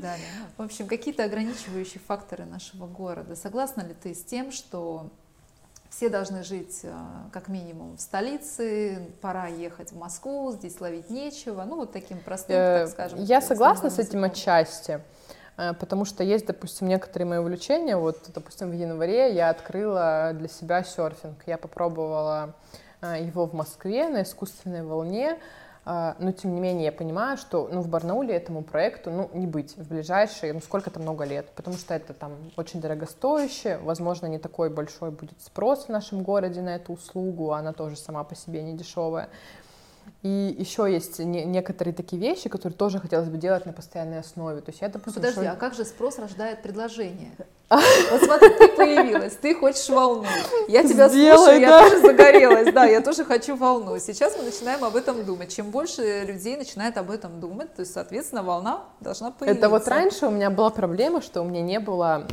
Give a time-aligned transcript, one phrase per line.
[0.00, 0.26] так далее.
[0.56, 3.36] В общем, какие-то ограничивающие факторы нашего города.
[3.36, 5.10] Согласна ли ты с тем, что
[5.90, 6.92] все должны жить э,
[7.32, 12.56] как минимум в столице, пора ехать в Москву, здесь ловить нечего, ну вот таким простым,
[12.56, 13.22] так Э, скажем.
[13.22, 15.00] Я согласна с этим отчасти,
[15.56, 17.96] э, потому что есть, допустим, некоторые мои увлечения.
[17.96, 21.42] Вот, допустим, в январе я открыла для себя серфинг.
[21.46, 22.54] Я попробовала
[23.02, 25.38] его в Москве на искусственной волне,
[26.18, 29.76] но тем не менее я понимаю, что ну, в Барнауле этому проекту ну, не быть
[29.76, 34.70] в ближайшие, ну сколько-то много лет, потому что это там очень дорогостоящее, возможно, не такой
[34.70, 38.74] большой будет спрос в нашем городе на эту услугу, она тоже сама по себе не
[38.74, 39.28] дешевая.
[40.22, 44.60] И еще есть не- некоторые такие вещи, которые тоже хотелось бы делать на постоянной основе.
[44.60, 47.30] То есть я, допустим, подожди, шо- а как же спрос рождает предложение?
[47.70, 50.26] Вот смотри, ты появилась, ты хочешь волну.
[50.66, 51.84] Я тебя Сделай, слушаю, я да.
[51.84, 53.96] тоже загорелась, да, я тоже хочу волну.
[54.00, 55.54] Сейчас мы начинаем об этом думать.
[55.54, 59.56] Чем больше людей начинает об этом думать, то есть, соответственно, волна должна появиться.
[59.56, 62.26] Это вот раньше у меня была проблема, что у меня не было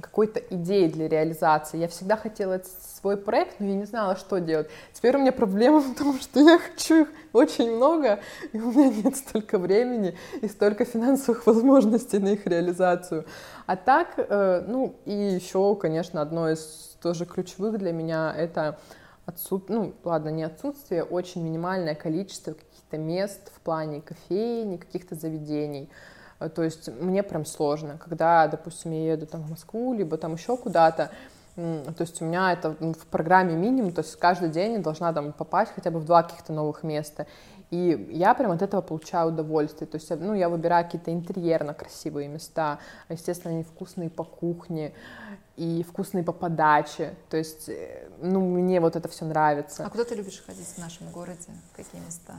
[0.00, 1.78] какой-то идеи для реализации.
[1.78, 2.60] Я всегда хотела
[3.00, 4.68] свой проект, но я не знала, что делать.
[4.92, 8.20] Теперь у меня проблема в том, что я хочу их очень много,
[8.52, 13.24] и у меня нет столько времени и столько финансовых возможностей на их реализацию.
[13.66, 18.78] А так, э, ну и еще, конечно, одно из тоже ключевых для меня это
[19.24, 19.70] отсут...
[19.70, 25.88] ну ладно, не отсутствие, очень минимальное количество каких-то мест в плане кофейни, каких-то заведений.
[26.38, 30.34] Э, То есть мне прям сложно, когда, допустим, я еду там в Москву, либо там
[30.34, 31.10] еще куда-то,
[31.56, 35.32] то есть у меня это в программе минимум, то есть каждый день я должна там
[35.32, 37.26] попасть хотя бы в два каких-то новых места.
[37.70, 39.86] И я прям от этого получаю удовольствие.
[39.86, 42.78] То есть, ну, я выбираю какие-то интерьерно красивые места.
[43.08, 44.92] Естественно, они вкусные по кухне
[45.56, 47.14] и вкусные по подаче.
[47.30, 49.86] То есть, э, ну, мне вот это все нравится.
[49.86, 51.50] А куда ты любишь ходить в нашем городе?
[51.74, 52.34] Какие места?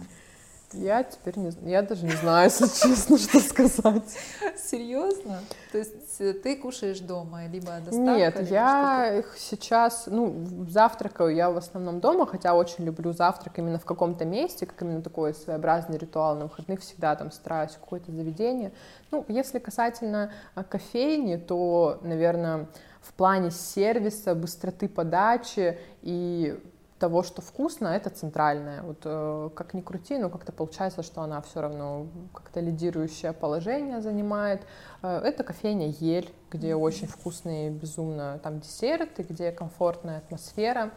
[0.74, 4.18] Я теперь не знаю, я даже не знаю, если честно, что сказать.
[4.58, 5.40] Серьезно?
[5.72, 7.98] То есть э, ты кушаешь дома, либо доставка?
[7.98, 13.80] Нет, я их сейчас, ну, завтракаю я в основном дома, хотя очень люблю завтрак именно
[13.80, 18.72] в каком-то месте, как именно такой своеобразный ритуал на выходных, всегда там стараюсь какое-то заведение.
[19.12, 22.68] Ну, если касательно а, кофейни, то, наверное,
[23.02, 26.59] в плане сервиса, быстроты подачи и
[27.00, 28.81] того, что вкусно, это центральное.
[28.81, 34.01] Вот э, как ни крути, но как-то получается, что она все равно как-то лидирующее положение
[34.01, 34.61] занимает.
[35.01, 40.91] Э, это кофейня Ель, где очень вкусные, безумно там десерты, где комфортная атмосфера.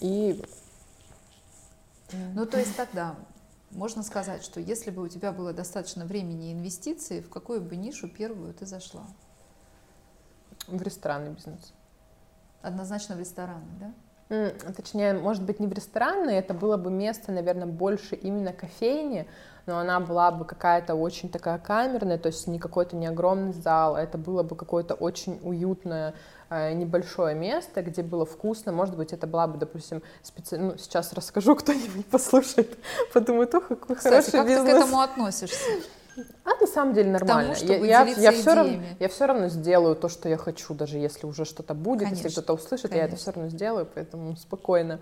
[0.00, 0.42] И
[2.34, 3.14] Ну, то есть тогда
[3.70, 7.76] можно сказать, что если бы у тебя было достаточно времени и инвестиций, в какую бы
[7.76, 9.04] нишу первую ты зашла?
[10.66, 11.72] в ресторанный бизнес.
[12.62, 13.92] Однозначно в рестораны, да?
[14.76, 19.28] Точнее, может быть, не в ресторанной, это было бы место, наверное, больше именно кофейни,
[19.66, 23.94] но она была бы какая-то очень такая камерная, то есть не какой-то не огромный зал,
[23.94, 26.14] а это было бы какое-то очень уютное
[26.48, 28.72] э, небольшое место, где было вкусно.
[28.72, 30.56] Может быть, это была бы, допустим, специ...
[30.56, 32.78] ну, сейчас расскажу, кто-нибудь послушает,
[33.12, 34.66] подумает, ох, какой Кстати, хороший как бизнес.
[34.66, 35.70] ты к этому относишься?
[36.44, 37.54] А на самом деле нормально.
[37.54, 40.74] чтобы я, я, делиться я, все равно, я все равно сделаю то, что я хочу,
[40.74, 43.16] даже если уже что-то будет, если Конечно, кто-то услышит, я это конечно.
[43.18, 44.98] все равно сделаю, поэтому спокойно.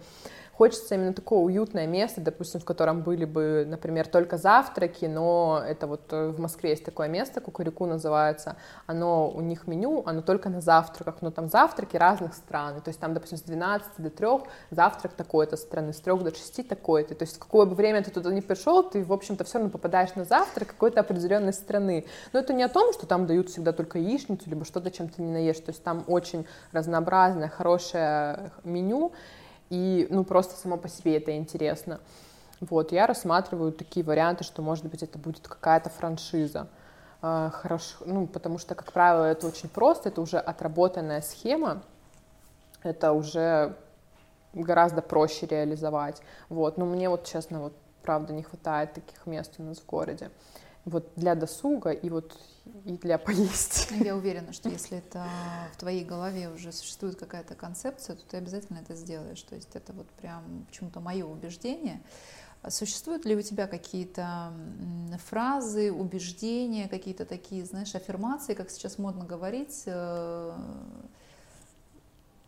[0.60, 5.86] Хочется именно такое уютное место, допустим, в котором были бы, например, только завтраки, но это
[5.86, 10.50] вот э, в Москве есть такое место, Кукурику называется, оно, у них меню, оно только
[10.50, 14.28] на завтраках, но там завтраки разных стран, то есть там, допустим, с 12 до 3
[14.70, 18.10] завтрак такой-то страны, с 3 до 6 такой-то, то есть в какое бы время ты
[18.10, 22.04] туда не пришел, ты, в общем-то, все равно попадаешь на завтрак какой-то определенной страны.
[22.32, 25.22] Но это не о том, что там дают всегда только яичницу, либо что-то, чем ты
[25.22, 29.12] не наешь, то есть там очень разнообразное, хорошее меню,
[29.70, 32.00] и, ну, просто само по себе это интересно.
[32.60, 36.66] Вот, я рассматриваю такие варианты, что, может быть, это будет какая-то франшиза.
[37.22, 41.82] А, Хорошо, ну, потому что, как правило, это очень просто, это уже отработанная схема,
[42.82, 43.76] это уже
[44.52, 46.20] гораздо проще реализовать.
[46.48, 50.30] Вот, но мне вот, честно, вот, правда, не хватает таких мест у нас в городе.
[50.84, 52.38] Вот для досуга и вот
[52.84, 53.88] и для поесть.
[53.90, 55.24] Ну, Я уверена, что если это
[55.74, 59.42] в твоей голове уже существует какая-то концепция, то ты обязательно это сделаешь.
[59.42, 62.00] То есть это вот прям почему-то мое убеждение.
[62.62, 64.52] А Существуют ли у тебя какие-то
[65.28, 70.58] фразы, убеждения, какие-то такие, знаешь, аффирмации, как сейчас модно говорить, э,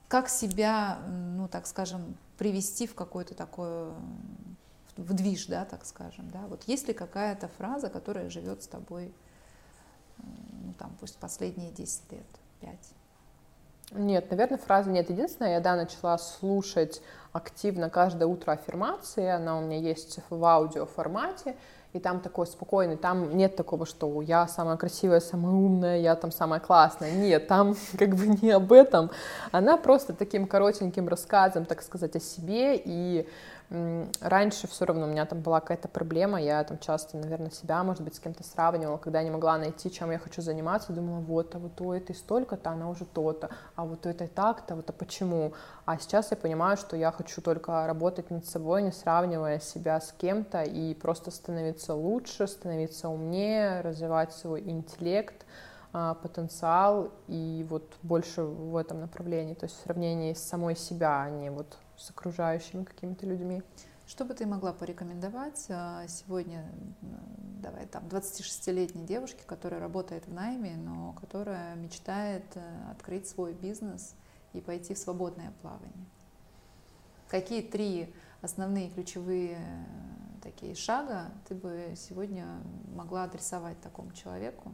[0.08, 4.51] как себя, ну, так скажем, привести в какой-то такой м,
[4.96, 9.06] в движ, да, так скажем, да, вот есть ли какая-то фраза, которая живет с тобой,
[10.18, 10.24] м,
[10.66, 12.26] ну, там, пусть последние 10 лет,
[12.60, 12.92] 5?
[13.92, 15.10] Нет, наверное, фразы нет.
[15.10, 20.86] Единственное, я, да, начала слушать активно каждое утро аффирмации, она у меня есть в аудио
[20.86, 21.56] формате,
[21.92, 26.32] и там такой спокойный, там нет такого, что я самая красивая, самая умная, я там
[26.32, 27.12] самая классная.
[27.12, 29.10] Нет, там как бы не об этом.
[29.50, 33.28] Она просто таким коротеньким рассказом, так сказать, о себе и
[34.20, 38.02] Раньше все равно у меня там была какая-то проблема, я там часто, наверное, себя, может
[38.02, 41.54] быть, с кем-то сравнивала, когда я не могла найти, чем я хочу заниматься, думала, вот,
[41.54, 44.92] а вот у этой столько-то, она уже то-то, а вот у этой так-то, вот а
[44.92, 45.54] почему?
[45.86, 50.12] А сейчас я понимаю, что я хочу только работать над собой, не сравнивая себя с
[50.12, 55.46] кем-то, и просто становиться лучше, становиться умнее, развивать свой интеллект,
[55.94, 61.22] а, потенциал и вот больше в этом направлении, то есть в сравнении с самой себя,
[61.22, 63.62] а не вот с окружающими какими-то людьми.
[64.06, 66.64] Что бы ты могла порекомендовать а, сегодня,
[67.62, 74.14] давай там, 26-летней девушке, которая работает в найме, но которая мечтает э, открыть свой бизнес
[74.54, 76.06] и пойти в свободное плавание?
[77.32, 79.56] Какие три основные ключевые э,
[80.42, 82.44] такие шага ты бы сегодня
[82.94, 84.70] могла адресовать такому человеку?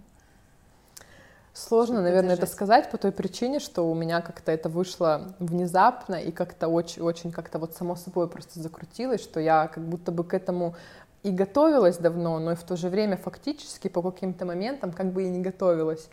[1.53, 6.33] Сложно, наверное, это сказать по той причине, что у меня как-то это вышло внезапно и
[6.33, 10.75] как-то очень-очень как-то вот само собой просто закрутилось, что я как будто бы к этому
[11.23, 15.23] и готовилась давно, но и в то же время фактически по каким-то моментам как бы
[15.23, 16.09] и не готовилась.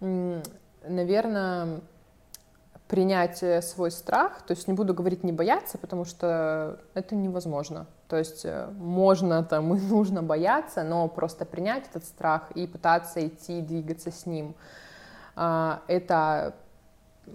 [0.00, 1.82] Наверное,
[2.88, 7.86] принять свой страх, то есть не буду говорить не бояться, потому что это невозможно.
[8.08, 13.26] То есть э, можно там и нужно бояться, но просто принять этот страх и пытаться
[13.26, 14.54] идти, двигаться с ним.
[15.36, 16.54] А, это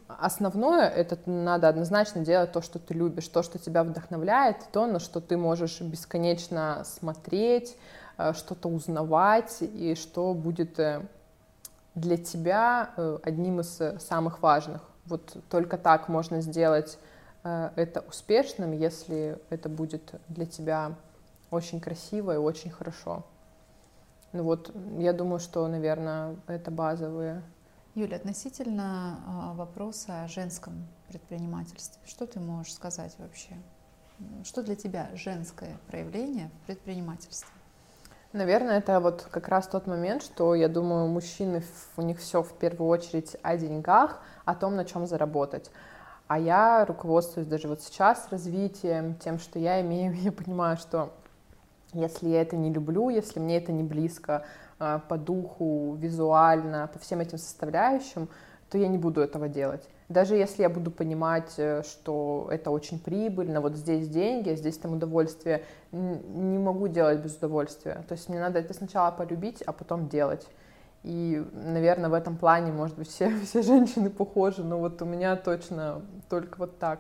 [0.07, 4.99] основное, это надо однозначно делать то, что ты любишь, то, что тебя вдохновляет, то, на
[4.99, 7.75] что ты можешь бесконечно смотреть,
[8.17, 11.01] э, что-то узнавать, и что будет э,
[11.95, 14.81] для тебя э, одним из самых важных.
[15.09, 16.97] Вот только так можно сделать
[17.43, 20.95] это успешным, если это будет для тебя
[21.51, 23.25] очень красиво и очень хорошо.
[24.33, 27.41] Ну вот, я думаю, что, наверное, это базовые
[27.95, 33.57] Юля, относительно а, вопроса о женском предпринимательстве, что ты можешь сказать вообще?
[34.43, 37.49] Что для тебя женское проявление в предпринимательстве?
[38.31, 41.63] Наверное, это вот как раз тот момент, что я думаю, мужчины,
[41.97, 45.71] у них все в первую очередь о деньгах, о том, на чем заработать.
[46.27, 51.11] А я руководствуюсь даже вот сейчас развитием, тем, что я имею, я понимаю, что
[51.93, 54.45] если я это не люблю, если мне это не близко,
[54.77, 58.29] а, по духу, визуально, по всем этим составляющим,
[58.69, 59.89] то я не буду этого делать.
[60.09, 64.93] Даже если я буду понимать, э, что это очень прибыльно, вот здесь деньги, здесь там
[64.93, 68.03] удовольствие, не могу делать без удовольствия.
[68.07, 70.47] То есть мне надо это сначала полюбить, а потом делать.
[71.03, 75.35] И, наверное, в этом плане, может быть, все, все женщины похожи, но вот у меня
[75.35, 76.99] точно только вот так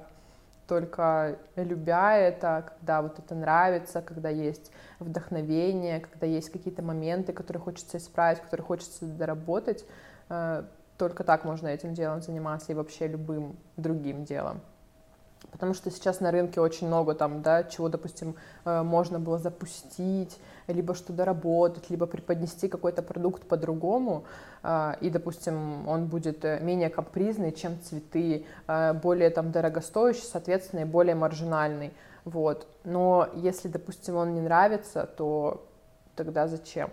[0.67, 7.59] только любя это, когда вот это нравится, когда есть вдохновение, когда есть какие-то моменты, которые
[7.59, 9.83] хочется исправить, которые хочется доработать,
[10.29, 10.63] э,
[10.99, 14.59] только так можно этим делом заниматься и вообще любым другим делом.
[15.51, 18.35] Потому что сейчас на рынке очень много там, да, чего, допустим,
[18.65, 20.37] э, можно было запустить,
[20.67, 24.25] либо что доработать, либо преподнести какой-то продукт по-другому,
[24.61, 28.45] э, и, допустим, он будет э, менее капризный, чем цветы,
[29.01, 31.93] более там дорогостоящий, соответственно, и более маржинальный.
[32.25, 32.67] Вот.
[32.83, 35.65] Но если, допустим, он не нравится, то
[36.19, 36.91] тогда зачем?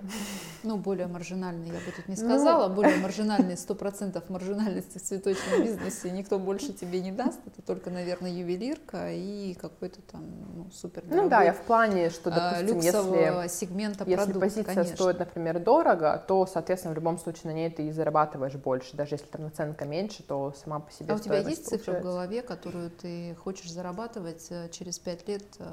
[0.62, 2.28] Ну, более маржинальный, я бы тут не ну.
[2.28, 2.74] сказала, ну...
[2.76, 7.90] более маржинальный, сто процентов маржинальности в цветочном бизнесе никто больше тебе не даст, это только,
[7.90, 10.22] наверное, ювелирка и какой-то там
[10.54, 14.64] ну, супер Ну да, я в плане, что, а, допустим, если, сегмента если продукта, позиция
[14.64, 14.94] конечно.
[14.94, 19.16] стоит, например, дорого, то, соответственно, в любом случае на ней ты и зарабатываешь больше, даже
[19.16, 22.42] если там наценка меньше, то сама по себе А у тебя есть цифра в голове,
[22.42, 25.64] которую ты хочешь зарабатывать э, через пять лет э,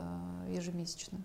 [0.50, 1.20] ежемесячно?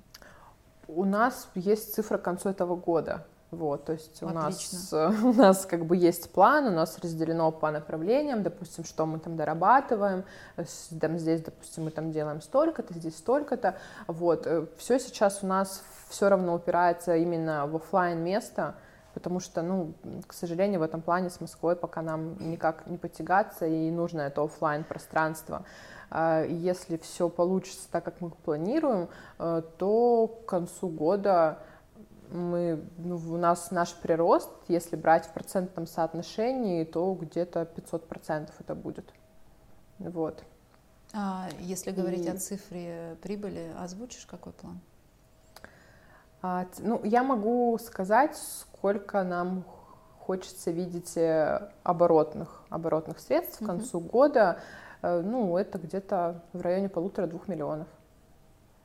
[0.88, 3.24] У нас есть цифра к концу этого года.
[3.50, 7.70] Вот, то есть у нас, у нас как бы есть план, у нас разделено по
[7.70, 10.24] направлениям, допустим, что мы там дорабатываем,
[11.00, 15.82] там здесь, допустим, мы там делаем столько-то, здесь столько-то, вот, э, все сейчас у нас
[16.10, 18.74] все равно упирается именно в офлайн место,
[19.14, 19.94] потому что, ну,
[20.26, 24.42] к сожалению, в этом плане с Москвой пока нам никак не потягаться, и нужно это
[24.42, 25.64] офлайн пространство.
[26.10, 31.58] А если все получится так, как мы планируем, э, то к концу года
[32.30, 38.74] мы, ну, у нас наш прирост, если брать в процентном соотношении, то где-то 500% это
[38.74, 39.12] будет.
[39.98, 40.42] Вот.
[41.14, 42.28] А если говорить И...
[42.28, 44.80] о цифре прибыли, озвучишь какой план?
[46.42, 49.64] А, ну, я могу сказать, сколько нам
[50.20, 54.10] хочется видеть э, оборотных, оборотных средств к концу uh-huh.
[54.10, 54.60] года.
[55.02, 57.88] Э, ну, это где-то в районе полутора-двух миллионов,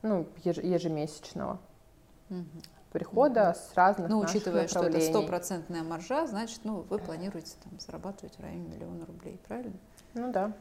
[0.02, 1.58] ну, ежемесячного
[2.30, 2.44] угу.
[2.92, 3.58] прихода угу.
[3.58, 8.40] с разных Ну, учитывая, что это стопроцентная маржа, значит, ну, вы планируете там зарабатывать в
[8.40, 9.76] районе миллиона рублей, правильно?
[10.14, 10.52] Ну, да.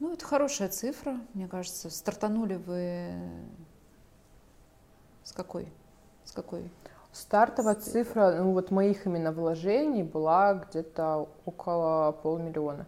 [0.00, 1.88] Ну, это хорошая цифра, мне кажется.
[1.88, 3.14] Стартанули вы
[5.24, 5.72] с какой?
[6.24, 6.70] С какой?
[7.12, 12.86] Стартовая цифра, ну вот моих именно вложений была где-то около полмиллиона.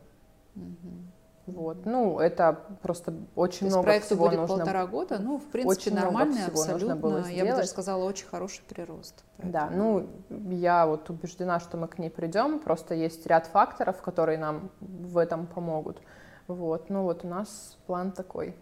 [0.54, 1.15] Угу.
[1.46, 4.56] Вот, ну это просто очень То много проекту всего будет нужно.
[4.56, 6.96] полтора года, ну в принципе очень нормальный абсолютно.
[6.96, 9.24] Было я бы даже сказала очень хороший прирост.
[9.36, 9.52] Поэтому...
[9.52, 10.08] Да, ну
[10.50, 12.58] я вот убеждена, что мы к ней придем.
[12.58, 16.00] Просто есть ряд факторов, которые нам в этом помогут.
[16.48, 18.56] Вот, ну вот у нас план такой.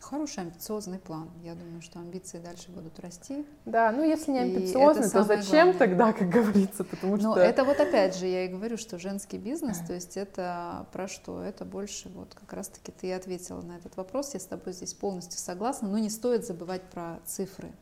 [0.00, 1.30] Хороший амбициозный план.
[1.42, 3.44] Я думаю, что амбиции дальше будут расти.
[3.64, 5.78] Да, ну если не амбициозный, то зачем главное.
[5.78, 7.28] тогда, как говорится, потому что...
[7.28, 11.08] Ну это вот опять же, я и говорю, что женский бизнес, то есть это про
[11.08, 11.42] что?
[11.42, 15.40] Это больше вот как раз-таки ты ответила на этот вопрос, я с тобой здесь полностью
[15.40, 17.72] согласна, но не стоит забывать про цифры,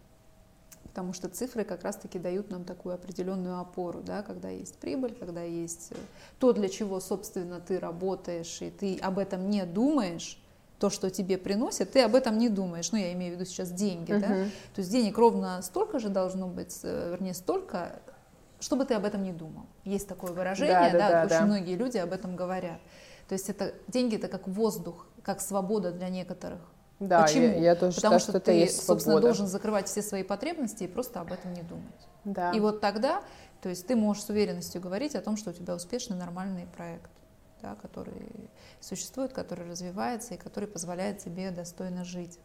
[0.84, 5.42] потому что цифры как раз-таки дают нам такую определенную опору, да, когда есть прибыль, когда
[5.42, 5.96] есть э,
[6.38, 10.38] то, для чего, собственно, ты работаешь, и ты об этом не думаешь,
[10.78, 12.90] то, что тебе приносят, ты об этом не думаешь.
[12.92, 14.20] Ну, я имею в виду сейчас деньги, uh-huh.
[14.20, 14.28] да.
[14.74, 18.00] То есть денег ровно столько же должно быть, э, вернее, столько,
[18.60, 19.66] чтобы ты об этом не думал.
[19.84, 21.46] Есть такое выражение, да, да, да очень да.
[21.46, 22.78] многие люди об этом говорят.
[23.28, 26.60] То есть это деньги это как воздух, как свобода для некоторых.
[27.00, 27.44] Да, Почему?
[27.44, 29.26] Я, я тоже Потому считаю, что, что ты, собственно, свобода.
[29.26, 32.08] должен закрывать все свои потребности и просто об этом не думать.
[32.24, 32.52] Да.
[32.52, 33.22] И вот тогда,
[33.62, 37.10] то есть ты можешь с уверенностью говорить о том, что у тебя успешный, нормальный проект
[37.64, 42.38] да, который существует, который развивается и который позволяет тебе достойно жить.